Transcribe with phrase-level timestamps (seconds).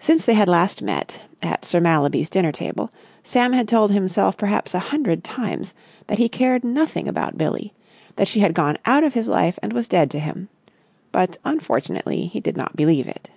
[0.00, 2.90] Since they had last met, at Sir Mallaby's dinner table,
[3.22, 5.74] Sam had told himself perhaps a hundred times
[6.06, 7.74] that he cared nothing about Billie,
[8.14, 10.48] that she had gone out of his life and was dead to him;
[11.12, 13.28] but unfortunately he did not believe it.